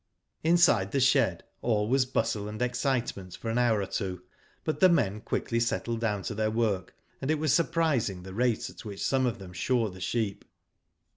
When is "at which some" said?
8.67-9.27